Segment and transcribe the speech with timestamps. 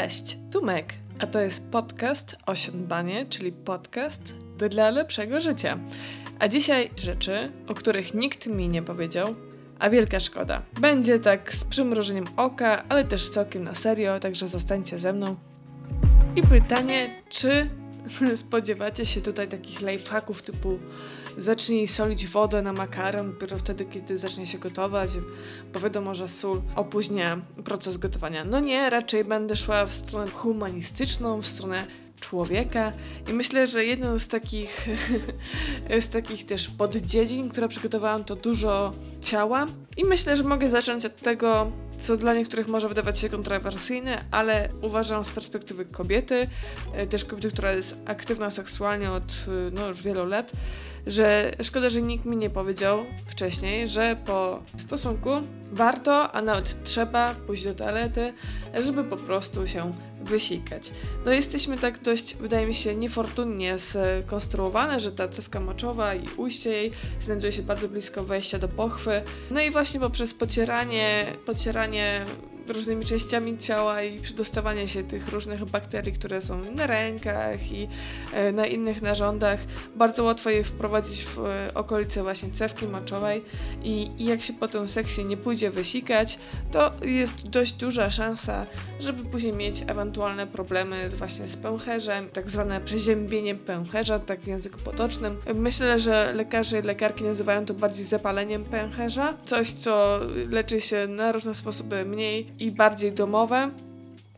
[0.00, 4.34] Cześć, Tumek, a to jest podcast Osiądbanie, czyli podcast
[4.70, 5.78] dla lepszego życia.
[6.38, 9.34] A dzisiaj rzeczy, o których nikt mi nie powiedział,
[9.78, 10.62] a wielka szkoda.
[10.80, 15.36] Będzie tak z przymrożeniem oka, ale też całkiem na serio, także zostańcie ze mną.
[16.36, 17.70] I pytanie, czy
[18.34, 20.78] spodziewacie się tutaj takich lifehacków typu
[21.38, 25.10] zacznij solić wodę na makaron dopiero wtedy, kiedy zacznie się gotować,
[25.72, 28.44] bo wiadomo, że sól opóźnia proces gotowania.
[28.44, 31.86] No nie, raczej będę szła w stronę humanistyczną, w stronę
[32.30, 32.92] człowieka.
[33.28, 34.88] I myślę, że jedną z takich
[36.00, 39.66] z takich też poddziedzin, które przygotowałam to dużo ciała.
[39.96, 44.68] I myślę, że mogę zacząć od tego, co dla niektórych może wydawać się kontrowersyjne, ale
[44.82, 46.48] uważam z perspektywy kobiety,
[46.94, 50.52] e, też kobiety, która jest aktywna seksualnie od no, już wielu lat,
[51.06, 55.30] że szkoda, że nikt mi nie powiedział wcześniej, że po stosunku
[55.72, 58.32] warto, a nawet trzeba pójść do toalety,
[58.74, 60.90] żeby po prostu się wysikać.
[61.24, 66.70] No jesteśmy tak dość, wydaje mi się, niefortunnie skonstruowane, że ta cewka moczowa i ujście
[66.70, 69.22] jej znajduje się bardzo blisko wejścia do pochwy.
[69.50, 72.26] No i właśnie poprzez pocieranie, pocieranie
[72.70, 77.88] różnymi częściami ciała i przedostawanie się tych różnych bakterii, które są na rękach i
[78.32, 79.60] e, na innych narządach.
[79.96, 83.42] Bardzo łatwo je wprowadzić w e, okolice właśnie cewki moczowej
[83.82, 86.38] i, jak się po tym seksie nie pójdzie wysikać,
[86.72, 88.66] to jest dość duża szansa,
[89.00, 94.46] żeby później mieć ewentualne problemy z, właśnie z pęcherzem, tak zwane przeziębienie pęcherza, tak w
[94.46, 95.36] języku potocznym.
[95.54, 100.20] Myślę, że lekarze i lekarki nazywają to bardziej zapaleniem pęcherza, coś co
[100.50, 103.70] leczy się na różne sposoby mniej i bardziej domowe.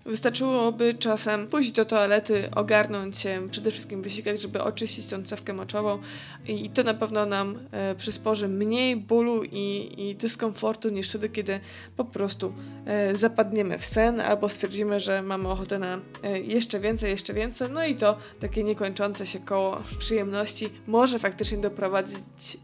[0.09, 5.99] Wystarczyłoby czasem pójść do toalety, ogarnąć się, przede wszystkim wysikać, żeby oczyścić tą cewkę moczową
[6.47, 11.61] i to na pewno nam e, przysporzy mniej bólu i, i dyskomfortu niż wtedy, kiedy
[11.97, 12.53] po prostu
[12.87, 17.69] e, zapadniemy w sen albo stwierdzimy, że mamy ochotę na e, jeszcze więcej, jeszcze więcej,
[17.71, 22.19] no i to takie niekończące się koło przyjemności może faktycznie doprowadzić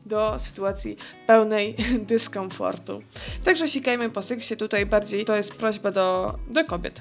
[0.06, 1.75] do sytuacji pełnej
[2.09, 3.03] dyskomfortu.
[3.44, 7.00] Także sikajmy po seksie, tutaj bardziej to jest prośba do, do kobiet.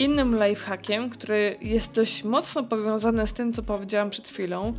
[0.00, 4.74] Innym lifehackiem, który jest dość mocno powiązany z tym, co powiedziałam przed chwilą,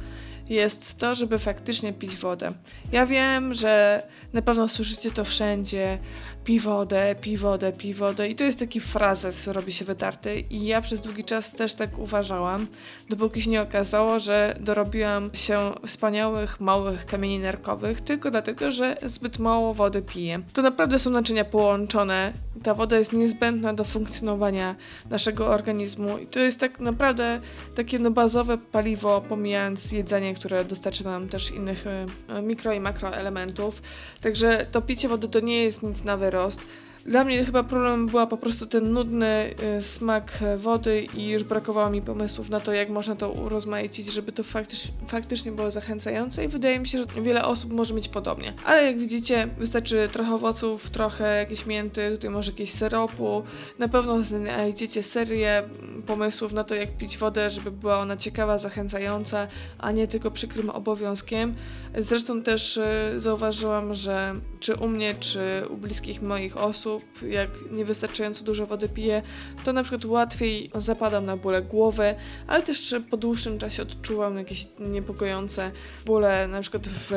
[0.50, 2.52] jest to, żeby faktycznie pić wodę.
[2.92, 5.98] Ja wiem, że na pewno słyszycie to wszędzie,
[6.44, 10.66] pij wodę, pij wodę, pij wodę i to jest taki frazes, robi się wytarty i
[10.66, 12.68] ja przez długi czas też tak uważałam,
[13.10, 19.40] dopóki się nie okazało, że dorobiłam się wspaniałych, małych kamieni nerkowych tylko dlatego, że zbyt
[19.40, 20.42] mało wody piję.
[20.54, 24.76] To naprawdę są naczynia połączone, ta woda jest niezbędna do funkcjonowania
[25.10, 27.42] naszego organizmu i to jest tak naprawdę
[27.76, 33.82] takie no bazowe paliwo, pomijając jedzenie, które dostarcza nam też innych e, mikro i makroelementów.
[34.22, 36.62] Także to picie wody to nie jest nic na rost
[37.06, 41.90] Dla mnie chyba problem była po prostu ten nudny y, smak wody i już brakowało
[41.90, 46.48] mi pomysłów na to, jak można to urozmaicić, żeby to faktycz, faktycznie było zachęcające i
[46.48, 48.54] wydaje mi się, że wiele osób może mieć podobnie.
[48.66, 53.44] Ale jak widzicie, wystarczy trochę owoców, trochę jakieś mięty, tutaj może jakieś syropu.
[53.80, 55.64] Na pewno znajdziecie serię
[56.08, 59.48] pomysłów na to, jak pić wodę, żeby była ona ciekawa, zachęcająca,
[59.78, 61.56] a nie tylko przykrym obowiązkiem.
[61.98, 62.84] Zresztą też y,
[63.18, 68.90] zauważyłam, że czy u mnie, czy u bliskich moich osób, osób, jak niewystarczająco dużo wody
[68.90, 69.22] piję,
[69.64, 72.16] to na przykład łatwiej zapadam na bóle głowy,
[72.48, 75.72] ale też po dłuższym czasie odczuwam jakieś niepokojące
[76.06, 77.12] bóle na przykład w,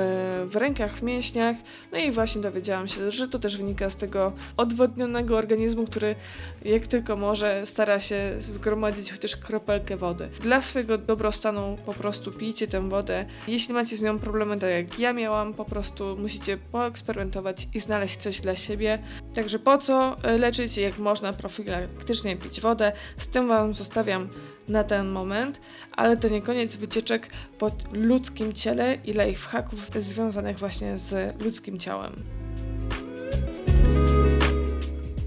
[0.46, 1.56] w rękach, w mięśniach.
[1.92, 6.14] No i właśnie dowiedziałam się, że to też wynika z tego odwodnionego organizmu, który
[6.64, 10.28] jak tylko może stara się zgromadzić chociaż kropelkę wody.
[10.42, 13.26] Dla swojego dobrostanu po prostu pijcie tę wodę.
[13.48, 18.16] Jeśli macie z nią problemy, tak jak ja miałam, po prostu musicie poeksperymentować i znaleźć
[18.16, 18.98] coś dla siebie.
[19.34, 22.92] Także po co e, leczyć, jak można profilaktycznie pić wodę.
[23.16, 24.28] Z tym Wam zostawiam
[24.68, 25.60] na ten moment,
[25.92, 32.12] ale to nie koniec wycieczek po ludzkim ciele i lifehacków związanych właśnie z ludzkim ciałem.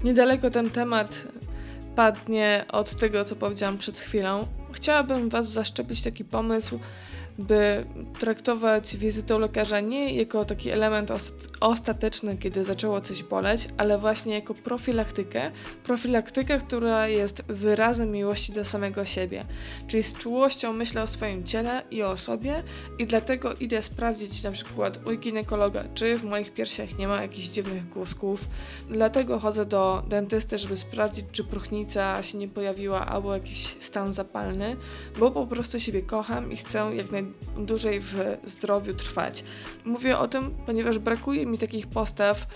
[0.04, 1.26] Niedaleko ten temat
[1.96, 4.46] padnie od tego, co powiedziałam przed chwilą.
[4.72, 6.78] Chciałabym Was zaszczepić taki pomysł,
[7.38, 7.86] by
[8.18, 11.10] traktować wizytę u lekarza nie jako taki element
[11.60, 15.50] ostateczny, kiedy zaczęło coś boleć, ale właśnie jako profilaktykę.
[15.84, 19.44] Profilaktykę, która jest wyrazem miłości do samego siebie.
[19.86, 22.62] Czyli z czułością myślę o swoim ciele i o sobie
[22.98, 27.48] i dlatego idę sprawdzić na przykład u ginekologa, czy w moich piersiach nie ma jakichś
[27.48, 28.48] dziwnych guzków.
[28.90, 34.76] Dlatego chodzę do dentysty, żeby sprawdzić, czy próchnica się nie pojawiła albo jakiś stan zapalny,
[35.18, 37.27] bo po prostu siebie kocham i chcę jak naj
[37.58, 39.44] dłużej w zdrowiu trwać.
[39.84, 42.46] Mówię o tym, ponieważ brakuje mi takich postaw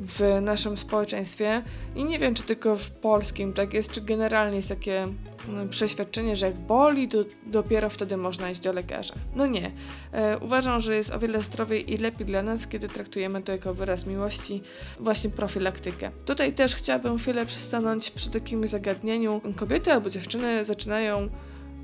[0.00, 1.62] w naszym społeczeństwie
[1.96, 5.08] i nie wiem, czy tylko w polskim tak jest, czy generalnie jest takie
[5.48, 9.14] mm, przeświadczenie, że jak boli, to dopiero wtedy można iść do lekarza.
[9.34, 9.72] No nie.
[10.12, 13.74] E, uważam, że jest o wiele zdrowiej i lepiej dla nas, kiedy traktujemy to jako
[13.74, 14.62] wyraz miłości,
[15.00, 16.10] właśnie profilaktykę.
[16.24, 19.40] Tutaj też chciałabym chwilę przystanąć przy takim zagadnieniu.
[19.56, 21.28] Kobiety albo dziewczyny zaczynają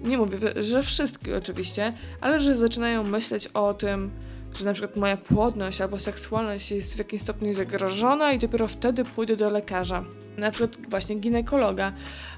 [0.02, 4.10] nie mówię, że wszystkie oczywiście, ale że zaczynają myśleć o tym,
[4.54, 9.04] że na przykład moja płodność albo seksualność jest w jakimś stopniu zagrożona i dopiero wtedy
[9.04, 10.04] pójdę do lekarza.
[10.38, 11.92] Na przykład właśnie ginekologa.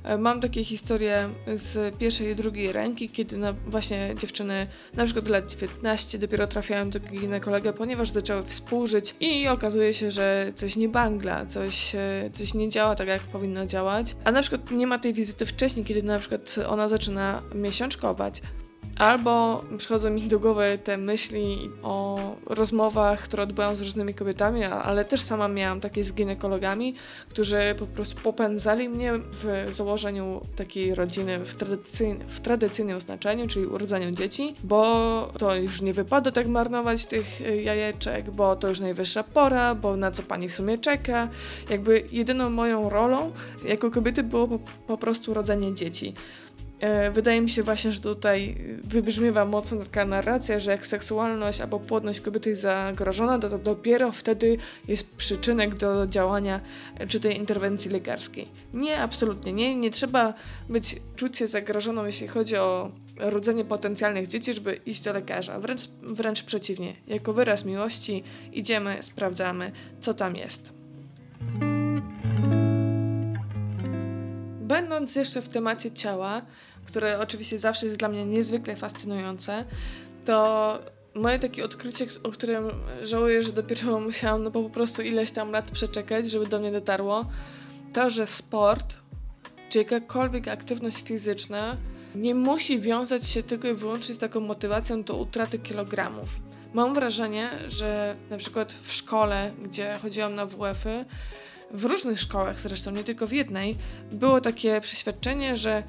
[0.05, 5.29] E, mam takie historie z pierwszej i drugiej ręki, kiedy na właśnie dziewczyny na przykład
[5.29, 10.89] lat 19 dopiero trafiają do ginekologa, ponieważ zaczęły współżyć i okazuje się, że coś nie
[10.89, 14.17] bangla, coś, e, coś nie działa tak, jak powinno działać.
[14.25, 18.43] A na przykład nie ma tej wizyty wcześniej, kiedy na przykład ona zaczyna miesiączkować.
[19.01, 25.05] Albo przychodzą mi do głowy te myśli o rozmowach, które odbyłam z różnymi kobietami, ale
[25.05, 26.95] też sama miałam takie z ginekologami,
[27.29, 33.67] którzy po prostu popędzali mnie w założeniu takiej rodziny w, tradycyjnym, w tradycyjnym znaczeniu, czyli
[33.67, 38.81] urodzeniu dzieci, bo to już nie wypada tak marnować tych y, jajeczek, bo to już
[38.81, 41.29] najwyższa pora, bo na co pani w sumie czeka.
[41.71, 43.33] Jakby jedyną moją rolą
[43.65, 46.15] jako kobiety było po, po prostu rodzenie dzieci.
[46.81, 51.81] E, wydaje mi się właśnie, że tutaj wybrzmiewa mocno taka narracja, że jak seksualność albo
[51.81, 54.57] płodność kobiety jest zagrożona, to, to dopiero wtedy
[54.89, 56.61] jest przyczynek do działania
[57.09, 58.49] czy tej interwencji lekarskiej.
[58.75, 59.75] Nie, absolutnie nie.
[59.75, 60.35] Nie trzeba
[60.69, 65.61] być, czuć się zagrożoną, jeśli chodzi o rodzenie potencjalnych dzieci, żeby iść do lekarza.
[65.61, 66.95] Wręcz, wręcz przeciwnie.
[67.07, 70.73] Jako wyraz miłości idziemy, sprawdzamy, co tam jest.
[74.71, 76.43] Będąc jeszcze w temacie ciała,
[76.85, 79.65] które oczywiście zawsze jest dla mnie niezwykle fascynujące,
[80.25, 80.79] to
[81.15, 82.71] moje takie odkrycie, o którym
[83.03, 87.27] żałuję, że dopiero musiałam no po prostu ileś tam lat przeczekać, żeby do mnie dotarło,
[87.93, 88.97] to, że sport
[89.69, 91.77] czy jakakolwiek aktywność fizyczna
[92.15, 96.29] nie musi wiązać się tylko i wyłącznie z taką motywacją do utraty kilogramów.
[96.75, 101.05] Mam wrażenie, że na przykład w szkole, gdzie chodziłam na WF-y,
[101.71, 103.77] w różnych szkołach zresztą, nie tylko w jednej,
[104.13, 105.83] było takie przeświadczenie, że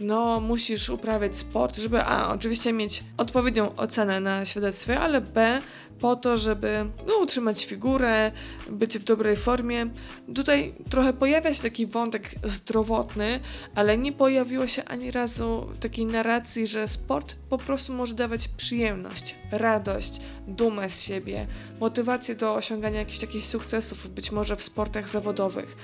[0.00, 5.62] no musisz uprawiać sport, żeby a oczywiście mieć odpowiednią ocenę na świadectwie, ale b
[6.00, 8.32] po to, żeby no, utrzymać figurę,
[8.70, 9.86] być w dobrej formie.
[10.34, 13.40] Tutaj trochę pojawia się taki wątek zdrowotny,
[13.74, 19.34] ale nie pojawiło się ani razu takiej narracji, że sport po prostu może dawać przyjemność,
[19.50, 21.46] radość, dumę z siebie,
[21.80, 25.76] motywację do osiągania jakichś takich sukcesów, być może w sportach zawodowych.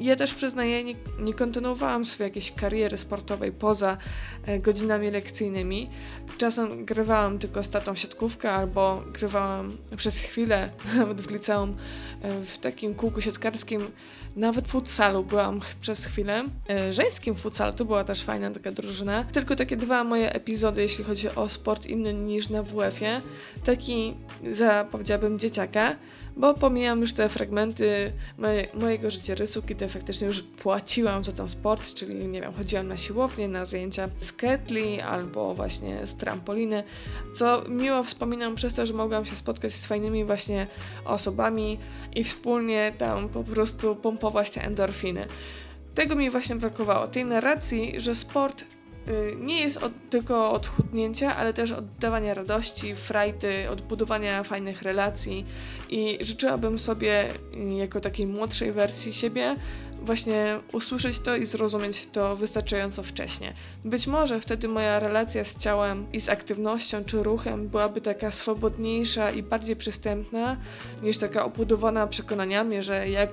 [0.00, 3.96] Ja też przyznaję, nie, nie kontynuowałam swojej jakiejś kariery sportowej poza
[4.46, 5.90] e, godzinami lekcyjnymi.
[6.38, 9.53] Czasem grywałam tylko statą siatkówkę albo grywałam
[9.96, 11.76] przez chwilę, nawet w liceum,
[12.22, 13.90] e, w takim kółku siatkarskim,
[14.36, 16.44] nawet w futsalu byłam przez chwilę.
[16.70, 19.24] E, żeńskim futsalu to była też fajna taka drużyna.
[19.24, 23.22] Tylko takie dwa moje epizody, jeśli chodzi o sport inny niż na WF-ie.
[23.64, 24.14] Taki
[24.52, 25.96] za, powiedziałabym, dzieciaka
[26.36, 31.94] bo pomijam już te fragmenty moje, mojego życiorysu, kiedy faktycznie już płaciłam za ten sport,
[31.94, 36.84] czyli nie wiem, chodziłam na siłownię, na zajęcia z ketli albo właśnie z trampoliny,
[37.34, 40.66] co miło wspominam przez to, że mogłam się spotkać z fajnymi właśnie
[41.04, 41.78] osobami
[42.14, 45.26] i wspólnie tam po prostu pompować te endorfiny.
[45.94, 48.64] Tego mi właśnie brakowało, tej narracji, że sport
[49.36, 55.44] nie jest od, tylko odchudnięcia, ale też oddawania radości, frajdy, odbudowania fajnych relacji
[55.88, 59.56] i życzyłabym sobie y, jako takiej młodszej wersji siebie
[60.02, 63.54] właśnie usłyszeć to i zrozumieć to wystarczająco wcześnie.
[63.84, 69.30] Być może wtedy moja relacja z ciałem i z aktywnością czy ruchem byłaby taka swobodniejsza
[69.30, 70.56] i bardziej przystępna
[71.02, 73.30] niż taka obudowana przekonaniami, że jak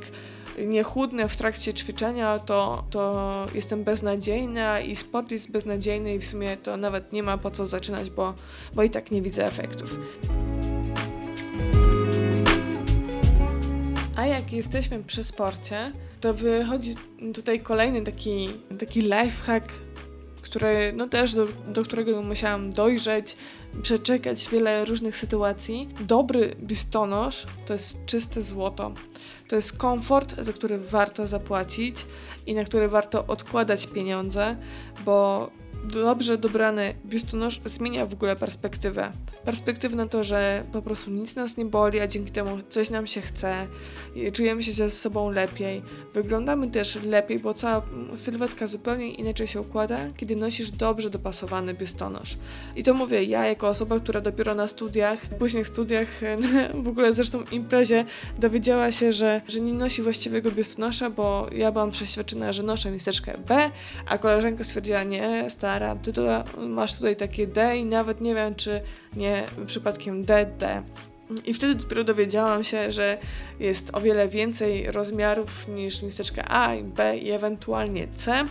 [0.58, 6.26] nie chudnę w trakcie ćwiczenia, to, to jestem beznadziejna i sport jest beznadziejny i w
[6.26, 8.34] sumie to nawet nie ma po co zaczynać, bo,
[8.74, 10.00] bo i tak nie widzę efektów.
[14.16, 15.92] A jak jesteśmy przy sporcie,
[16.22, 16.96] to wychodzi
[17.34, 19.72] tutaj kolejny taki, taki lifehack,
[20.52, 23.36] który, no też do, do którego musiałam dojrzeć,
[23.82, 25.90] przeczekać wiele różnych sytuacji.
[26.00, 28.94] Dobry bistonosz to jest czyste złoto.
[29.48, 32.06] To jest komfort, za który warto zapłacić
[32.46, 34.58] i na który warto odkładać pieniądze,
[35.06, 35.50] bo
[35.84, 39.12] dobrze dobrany biustonosz zmienia w ogóle perspektywę.
[39.46, 43.08] Perspektywę na to, że po prostu nic nas nie boli, a dzięki temu coś nam
[43.08, 43.68] się chce,
[44.34, 45.82] czujemy się ze sobą lepiej,
[46.14, 47.82] wyglądamy też lepiej, bo cała
[48.16, 52.38] sylwetka zupełnie inaczej się układa, kiedy nosisz dobrze dopasowany biustonosz.
[52.76, 56.08] I to mówię ja jako osoba, która dopiero na studiach, późnych studiach,
[56.84, 58.06] w ogóle zresztą imprezie,
[58.40, 63.38] dowiedziała się, że, że nie nosi właściwego biustonosza, bo ja byłam przeświadczona, że noszę miseczkę
[63.48, 63.72] B,
[64.06, 65.71] a koleżanka stwierdziła, nie, stara,
[66.02, 68.82] ty to masz tutaj takie D i nawet nie wiem, czy
[69.16, 70.84] nie przypadkiem DD.
[71.46, 73.18] I wtedy dopiero dowiedziałam się, że
[73.60, 78.46] jest o wiele więcej rozmiarów niż miseczka A, B i ewentualnie C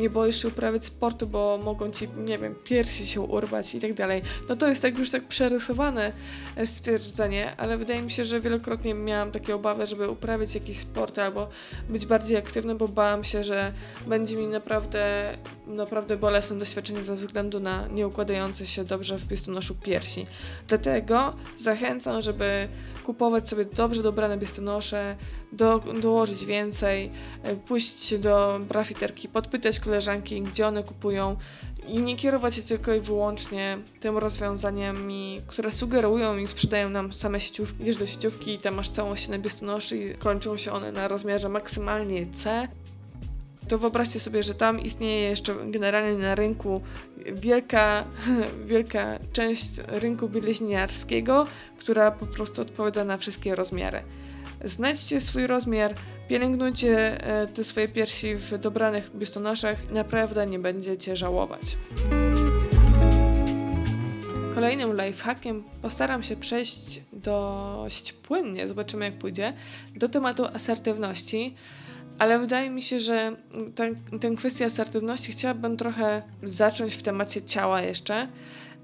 [0.00, 3.94] nie boisz się uprawiać sportu, bo mogą ci, nie wiem, piersi się urwać i tak
[3.94, 4.22] dalej.
[4.48, 6.12] No to jest tak już tak przerysowane
[6.56, 11.18] e, stwierdzenie, ale wydaje mi się, że wielokrotnie miałam takie obawy, żeby uprawiać jakiś sport
[11.18, 11.48] albo
[11.88, 13.72] być bardziej aktywny, bo bałam się, że
[14.06, 20.26] będzie mi naprawdę, naprawdę bolesne doświadczenie ze względu na nieukładające się dobrze w biustonoszu piersi.
[20.68, 22.68] Dlatego zachęcam, żeby
[23.04, 25.16] kupować sobie dobrze dobrane biustonosze,
[25.52, 27.10] do, dołożyć więcej,
[27.42, 31.36] e, pójść do brafiterki, podpytać koleżanki, gdzie one kupują
[31.88, 37.40] i nie kierować się tylko i wyłącznie tym rozwiązaniami, które sugerują i sprzedają nam same
[37.40, 37.82] sieciówki.
[37.82, 41.48] Idziesz do sieciówki i tam masz całą ścianę biustonoszy i kończą się one na rozmiarze
[41.48, 42.68] maksymalnie C
[43.70, 46.80] to wyobraźcie sobie, że tam istnieje jeszcze generalnie na rynku
[47.32, 48.04] wielka,
[48.72, 51.46] wielka część rynku bieliźniarskiego,
[51.78, 54.02] która po prostu odpowiada na wszystkie rozmiary.
[54.64, 55.94] Znajdźcie swój rozmiar,
[56.28, 61.76] pielęgnujcie e, te swoje piersi w dobranych biustonoszach naprawdę nie będziecie żałować.
[64.54, 69.52] Kolejnym lifehackiem postaram się przejść dość płynnie, zobaczymy jak pójdzie,
[69.96, 71.54] do tematu asertywności,
[72.18, 73.36] ale wydaje mi się, że
[74.20, 78.28] tę kwestię asertywności chciałabym trochę zacząć w temacie ciała jeszcze,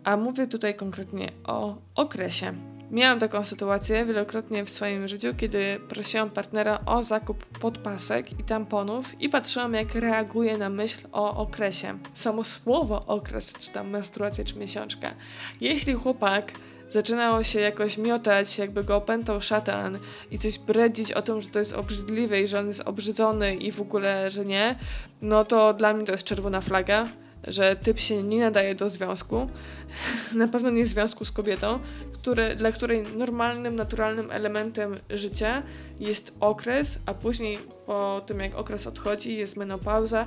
[0.05, 2.76] a mówię tutaj konkretnie o okresie.
[2.91, 9.21] Miałam taką sytuację wielokrotnie w swoim życiu, kiedy prosiłam partnera o zakup podpasek i tamponów
[9.21, 11.99] i patrzyłam, jak reaguje na myśl o okresie.
[12.15, 15.15] Samo słowo okres, czy tam menstruacja, czy miesiączka.
[15.61, 16.53] Jeśli chłopak
[16.89, 19.99] zaczynało się jakoś miotać, jakby go opętał szatan
[20.31, 23.73] i coś bredzić o tym, że to jest obrzydliwe i że on jest obrzydzony i
[23.73, 24.79] w ogóle, że nie,
[25.23, 27.09] no to dla mnie to jest czerwona flaga
[27.47, 29.49] że typ się nie nadaje do związku,
[30.35, 31.79] na pewno nie związku z kobietą,
[32.13, 35.63] który, dla której normalnym, naturalnym elementem życia
[36.01, 40.27] jest okres, a później po tym jak okres odchodzi jest menopauza.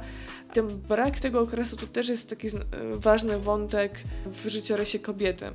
[0.53, 2.47] Ten brak tego okresu to też jest taki
[2.93, 5.45] ważny wątek w życiorysie kobiety.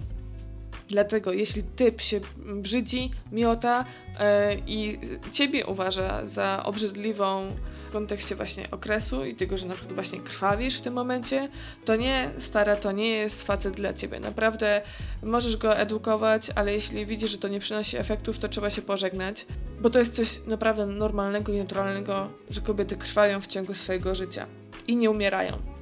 [0.89, 2.21] Dlatego jeśli typ się
[2.57, 4.99] brzydzi, miota yy, i
[5.33, 7.57] ciebie uważa za obrzydliwą
[7.95, 11.49] kontekście właśnie okresu i tego, że na przykład właśnie krwawisz w tym momencie,
[11.85, 14.21] to nie, stara, to nie jest facet dla ciebie.
[14.21, 14.83] Naprawdę
[15.23, 19.47] możesz go edukować, ale jeśli widzisz, że to nie przynosi efektów, to trzeba się pożegnać,
[19.81, 24.47] bo to jest coś naprawdę normalnego i naturalnego, że kobiety krwawią w ciągu swojego życia
[24.87, 25.75] i nie umierają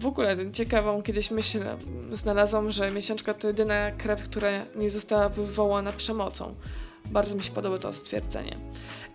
[0.00, 1.58] w ogóle ciekawą kiedyś myśl
[2.12, 6.54] znalazłam, że miesiączka to jedyna krew, która nie została wywołana przemocą.
[7.04, 8.56] Bardzo mi się podoba to stwierdzenie.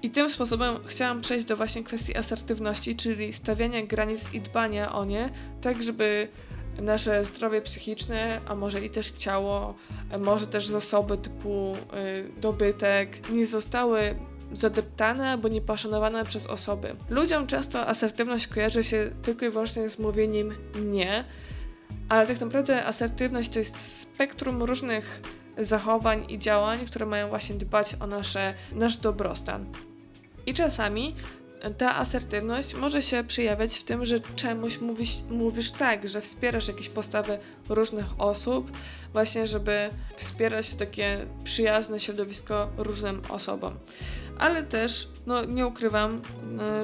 [0.04, 5.06] I tym sposobem chciałam przejść do właśnie kwestii asertywności, czyli stawiania granic i dbania o
[5.06, 5.30] nie,
[5.62, 6.28] tak żeby
[6.82, 9.76] nasze zdrowie psychiczne, a może i też ciało,
[10.20, 11.78] może też zasoby typu
[12.38, 14.16] y, dobytek nie zostały
[14.52, 16.96] zadeptane albo nieposzanowane przez osoby.
[17.10, 21.26] Ludziom często asertywność kojarzy się tylko i wyłącznie z mówieniem nie,
[22.10, 25.22] ale tak naprawdę asertywność to jest spektrum różnych
[25.58, 29.66] zachowań i działań, które mają właśnie dbać o nasze, nasz dobrostan.
[30.46, 31.16] I czasami
[31.78, 36.90] ta asertywność może się przejawiać w tym, że czemuś mówisz, mówisz tak, że wspierasz jakieś
[36.90, 37.38] postawy
[37.70, 38.72] różnych osób,
[39.14, 43.78] właśnie żeby wspierać takie przyjazne środowisko różnym osobom
[44.38, 46.22] ale też, no nie ukrywam,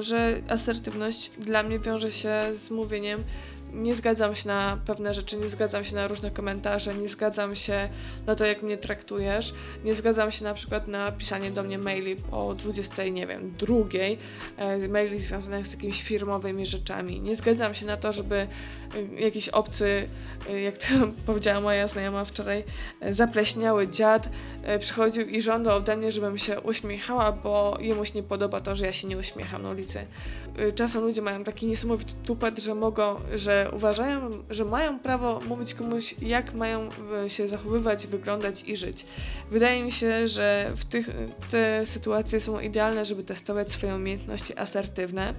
[0.00, 3.24] że asertywność dla mnie wiąże się z mówieniem
[3.72, 7.88] nie zgadzam się na pewne rzeczy, nie zgadzam się na różne komentarze, nie zgadzam się
[8.26, 12.16] na to, jak mnie traktujesz, nie zgadzam się na przykład na pisanie do mnie maili
[12.30, 14.18] o 20, nie wiem, drugiej,
[14.56, 17.20] e, maili związanych z jakimiś firmowymi rzeczami.
[17.20, 18.48] Nie zgadzam się na to, żeby e,
[19.20, 20.08] jakiś obcy,
[20.64, 20.84] jak to
[21.26, 22.64] powiedziała moja znajoma wczoraj,
[23.10, 24.28] zapleśniały dziad
[24.78, 28.86] przychodził i żądał ode mnie, żebym się uśmiechała, bo jemu się nie podoba to, że
[28.86, 30.06] ja się nie uśmiecham na ulicy.
[30.74, 36.14] Czasem ludzie mają taki niesamowity tupet, że mogą, że uważają, że mają prawo mówić komuś,
[36.22, 36.88] jak mają
[37.28, 39.06] się zachowywać, wyglądać i żyć.
[39.50, 41.10] Wydaje mi się, że w tych,
[41.50, 45.34] te sytuacje są idealne, żeby testować swoje umiejętności asertywne.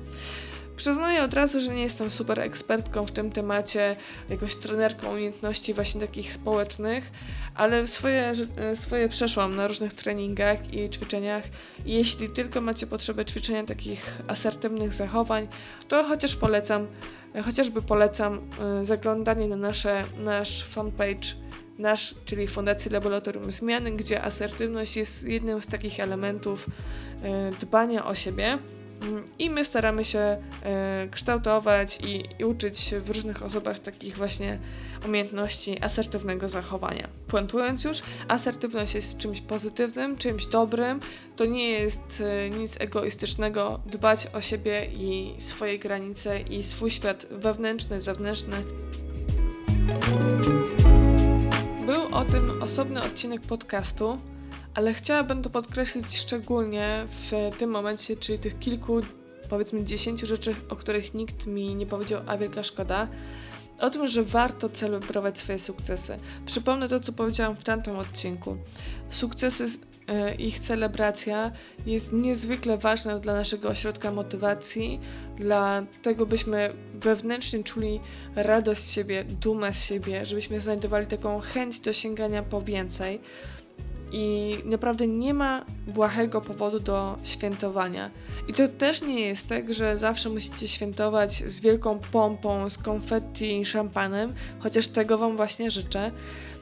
[0.75, 3.95] Przyznaję od razu, że nie jestem super ekspertką w tym temacie,
[4.29, 7.11] jakąś trenerką umiejętności właśnie takich społecznych,
[7.55, 8.31] ale swoje,
[8.75, 11.43] swoje przeszłam na różnych treningach i ćwiczeniach
[11.85, 15.47] jeśli tylko macie potrzebę ćwiczenia takich asertywnych zachowań,
[15.87, 16.87] to chociaż polecam,
[17.45, 18.41] chociażby polecam
[18.81, 21.43] y, zaglądanie na nasze, nasz fanpage
[21.77, 28.15] nasz, czyli Fundacji Laboratorium Zmiany, gdzie asertywność jest jednym z takich elementów y, dbania o
[28.15, 28.57] siebie.
[29.39, 34.59] I my staramy się e, kształtować i, i uczyć w różnych osobach takich właśnie
[35.05, 37.07] umiejętności asertywnego zachowania.
[37.27, 40.99] Puentując już, asertywność jest czymś pozytywnym, czymś dobrym.
[41.35, 47.25] To nie jest e, nic egoistycznego dbać o siebie i swoje granice i swój świat
[47.31, 48.57] wewnętrzny, zewnętrzny.
[51.85, 54.17] Był o tym osobny odcinek podcastu
[54.73, 59.01] ale chciałabym to podkreślić szczególnie w tym momencie, czyli tych kilku,
[59.49, 63.07] powiedzmy dziesięciu rzeczy, o których nikt mi nie powiedział, a wielka szkoda,
[63.79, 66.17] o tym, że warto celebrować swoje sukcesy.
[66.45, 68.57] Przypomnę to, co powiedziałam w tamtym odcinku.
[69.09, 69.65] Sukcesy,
[70.07, 71.51] e, ich celebracja
[71.85, 74.99] jest niezwykle ważna dla naszego ośrodka motywacji,
[75.37, 77.99] dla tego, byśmy wewnętrznie czuli
[78.35, 83.21] radość z siebie, dumę z siebie, żebyśmy znajdowali taką chęć do sięgania po więcej
[84.13, 88.11] i naprawdę nie ma błahego powodu do świętowania.
[88.47, 93.59] I to też nie jest tak, że zawsze musicie świętować z wielką pompą, z konfetti
[93.59, 96.11] i szampanem, chociaż tego Wam właśnie życzę,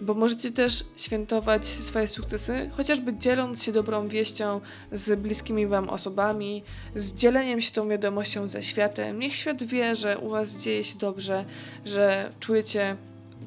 [0.02, 6.64] bo możecie też świętować swoje sukcesy, chociażby dzieląc się dobrą wieścią z bliskimi Wam osobami,
[6.96, 9.20] z dzieleniem się tą wiadomością ze światem.
[9.20, 11.46] Niech świat wie, że u Was dzieje się dobrze,
[11.86, 12.96] że czujecie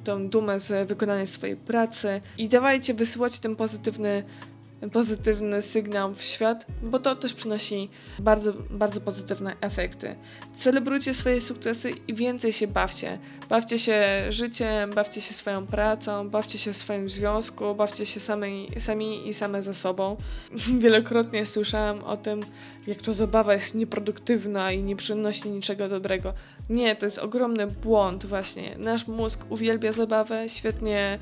[0.04, 2.20] tą dumę z wykonania swojej pracy.
[2.38, 4.22] I dawajcie wysyłać ten pozytywny
[4.92, 7.88] pozytywny sygnał w świat, bo to też przynosi
[8.18, 10.16] bardzo, bardzo pozytywne efekty.
[10.52, 13.18] Celebrujcie swoje sukcesy i więcej się bawcie.
[13.48, 18.70] Bawcie się życiem, bawcie się swoją pracą, bawcie się w swoim związku, bawcie się sami,
[18.78, 20.16] sami i same ze sobą.
[20.82, 22.42] Wielokrotnie słyszałam o tym,
[22.86, 26.34] jak to zabawa jest nieproduktywna i nie przynosi niczego dobrego.
[26.70, 28.76] Nie, to jest ogromny błąd właśnie.
[28.78, 31.18] Nasz mózg uwielbia zabawę, świetnie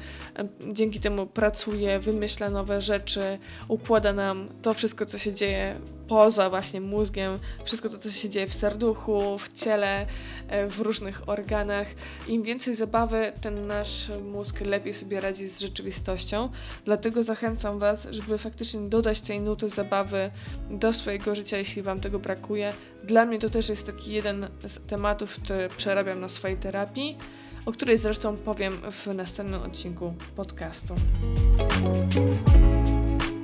[0.73, 6.81] dzięki temu pracuje, wymyśla nowe rzeczy, układa nam to wszystko, co się dzieje poza właśnie
[6.81, 10.07] mózgiem, wszystko to, co się dzieje w serduchu, w ciele,
[10.49, 11.87] e, w różnych organach.
[12.29, 16.49] Im więcej zabawy, ten nasz mózg lepiej sobie radzi z rzeczywistością.
[16.85, 20.31] Dlatego zachęcam Was, żeby faktycznie dodać tej nuty zabawy
[20.71, 22.73] do swojego życia, jeśli Wam tego brakuje.
[23.05, 27.19] Dla mnie to też jest taki jeden z tematów, który przerabiam na swojej terapii,
[27.67, 30.95] o której zresztą powiem w następnym odcinku podcastu.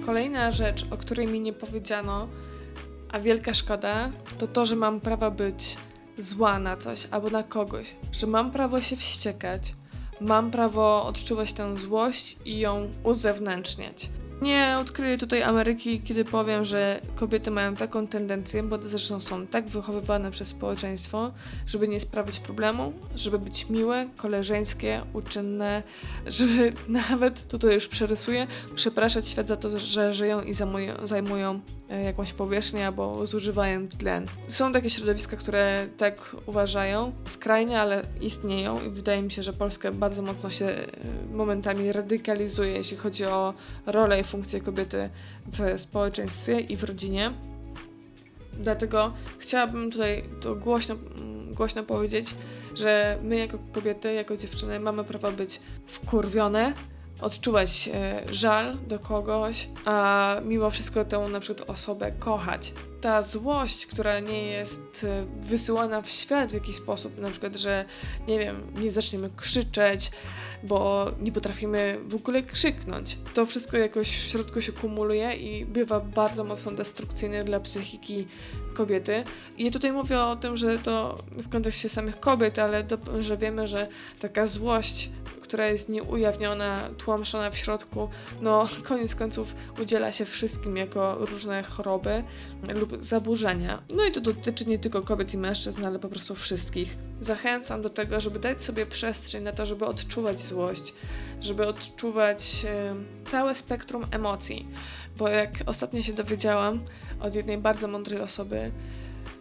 [0.08, 2.28] Kolejna rzecz, o której mi nie powiedziano,
[3.08, 5.76] a wielka szkoda, to to, że mam prawo być
[6.18, 9.74] zła na coś albo na kogoś, że mam prawo się wściekać,
[10.20, 14.10] mam prawo odczuwać tę złość i ją uzewnętrzniać.
[14.42, 19.68] Nie odkryję tutaj Ameryki, kiedy powiem, że kobiety mają taką tendencję, bo zresztą są tak
[19.68, 21.30] wychowywane przez społeczeństwo,
[21.66, 25.82] żeby nie sprawiać problemu, żeby być miłe, koleżeńskie, uczynne,
[26.26, 30.54] żeby nawet, tutaj już przerysuję, przepraszać świat za to, że żyją i
[31.04, 34.26] zajmują, e, jakąś powierzchnię albo zużywają tlen.
[34.48, 39.92] Są takie środowiska, które tak uważają, skrajnie, ale istnieją i wydaje mi się, że Polska
[39.92, 40.86] bardzo mocno się e,
[41.32, 43.54] momentami radykalizuje, jeśli chodzi o
[43.86, 45.10] rolę i funkcję kobiety
[45.46, 47.32] w społeczeństwie i w rodzinie.
[48.52, 50.96] Dlatego chciałabym tutaj to głośno,
[51.50, 52.34] głośno powiedzieć,
[52.74, 56.72] że my jako kobiety, jako dziewczyny mamy prawo być wkurwione,
[57.20, 62.74] odczuwać e, żal do kogoś, a mimo wszystko tę na przykład osobę kochać.
[63.00, 67.84] Ta złość, która nie jest e, wysyłana w świat w jakiś sposób, na przykład, że
[68.28, 70.10] nie wiem, nie zaczniemy krzyczeć,
[70.62, 73.18] bo nie potrafimy w ogóle krzyknąć.
[73.34, 78.26] To wszystko jakoś w środku się kumuluje i bywa bardzo mocno destrukcyjne dla psychiki
[78.74, 79.24] kobiety.
[79.56, 83.66] I tutaj mówię o tym, że to w kontekście samych kobiet, ale do, że wiemy,
[83.66, 83.88] że
[84.20, 85.10] taka złość
[85.48, 88.08] która jest nieujawniona, tłamszona w środku,
[88.40, 92.24] no koniec końców udziela się wszystkim jako różne choroby
[92.74, 93.82] lub zaburzenia.
[93.94, 96.96] No i to dotyczy nie tylko kobiet i mężczyzn, ale po prostu wszystkich.
[97.20, 100.94] Zachęcam do tego, żeby dać sobie przestrzeń na to, żeby odczuwać złość,
[101.40, 102.64] żeby odczuwać
[103.24, 104.68] y, całe spektrum emocji,
[105.16, 106.80] bo jak ostatnio się dowiedziałam
[107.20, 108.72] od jednej bardzo mądrej osoby,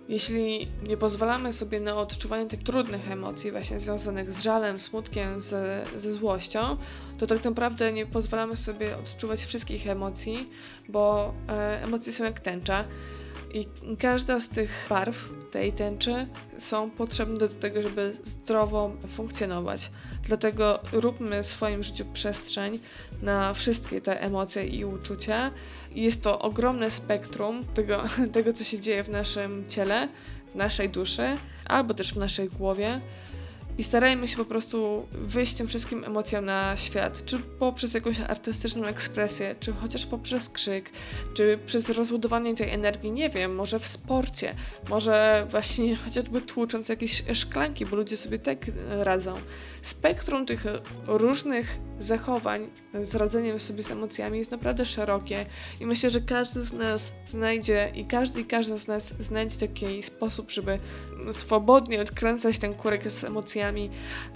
[0.10, 5.56] jeśli nie pozwalamy sobie na odczuwanie tych trudnych emocji, właśnie związanych z żalem, smutkiem, z,
[5.96, 6.78] ze złością,
[7.17, 10.50] to tak naprawdę nie pozwalamy sobie odczuwać wszystkich emocji,
[10.89, 12.86] bo e, emocje są jak tęcza
[13.54, 13.67] i
[14.00, 19.91] każda z tych barw tej tęczy są potrzebne do tego, żeby zdrowo funkcjonować.
[20.24, 22.80] Dlatego róbmy w swoim życiu przestrzeń
[23.21, 25.51] na wszystkie te emocje i uczucia.
[25.91, 28.03] Jest to ogromne spektrum tego,
[28.34, 30.10] tego co się dzieje w naszym ciele,
[30.53, 33.01] w naszej duszy, albo też w naszej głowie
[33.78, 38.86] i starajmy się po prostu wyjść tym wszystkim emocjom na świat, czy poprzez jakąś artystyczną
[38.86, 40.92] ekspresję, czy chociaż poprzez krzyk,
[41.34, 44.56] czy przez rozładowanie tej energii, nie wiem, może w sporcie,
[44.90, 49.36] może właśnie chociażby tłucząc jakieś szklanki, bo ludzie sobie tak radzą.
[49.82, 50.63] Spektrum tych
[51.08, 55.46] różnych zachowań z radzeniem sobie z emocjami jest naprawdę szerokie
[55.80, 60.04] i myślę, że każdy z nas znajdzie i każdy i każda z nas znajdzie taki
[60.04, 60.80] sposób, żeby
[61.32, 63.66] swobodnie odkręcać ten kurek z emocjami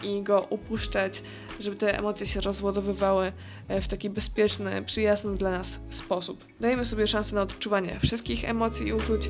[0.03, 1.23] i go upuszczać,
[1.59, 3.31] żeby te emocje się rozładowywały
[3.67, 6.45] e, w taki bezpieczny, przyjazny dla nas sposób.
[6.59, 9.29] Dajemy sobie szansę na odczuwanie wszystkich emocji i uczuć.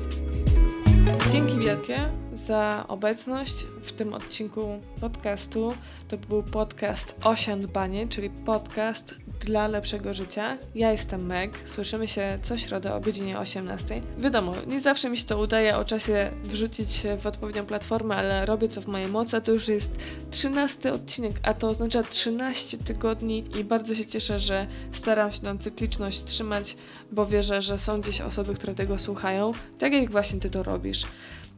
[1.30, 5.74] Dzięki wielkie za obecność w tym odcinku podcastu.
[6.08, 10.58] To był podcast Osiądbanie, czyli podcast dla lepszego życia.
[10.74, 14.00] Ja jestem Meg, słyszymy się co środę o godzinie 18.
[14.18, 18.68] Wiadomo, nie zawsze mi się to udaje o czasie wrzucić w odpowiednią platformę, ale robię
[18.68, 19.40] co w mojej mocy.
[19.40, 19.96] To już jest
[20.30, 25.58] 13 odcinek, a to oznacza 13 tygodni i bardzo się cieszę, że staram się tę
[25.58, 26.76] cykliczność trzymać,
[27.12, 31.06] bo wierzę, że są gdzieś osoby, które tego słuchają, tak jak właśnie ty to robisz.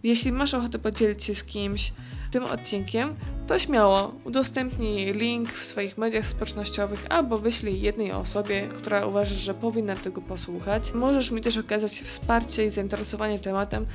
[0.05, 1.93] Jeśli masz ochotę podzielić się z kimś
[2.31, 9.07] tym odcinkiem, to śmiało udostępnij link w swoich mediach społecznościowych albo wyślij jednej osobie, która
[9.07, 10.93] uważasz, że powinna tego posłuchać.
[10.95, 13.87] Możesz mi też okazać wsparcie i zainteresowanie tematem,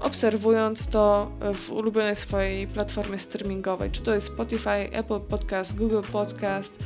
[0.00, 6.78] obserwując to w ulubionej swojej platformie streamingowej, czy to jest Spotify, Apple Podcast, Google Podcast,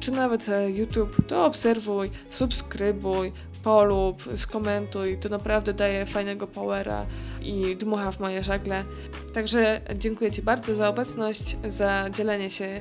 [0.00, 7.06] czy nawet e, YouTube, to obserwuj, subskrybuj, polub, skomentuj, to naprawdę daje fajnego powera
[7.42, 8.84] i dmucha w moje żagle.
[9.34, 12.80] Także dziękuję Ci bardzo za obecność, za dzielenie się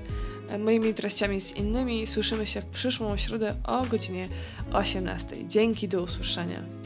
[0.59, 2.07] moimi treściami z innymi.
[2.07, 4.29] Słyszymy się w przyszłą środę o godzinie
[4.73, 5.47] 18.
[5.47, 6.80] Dzięki, do usłyszenia.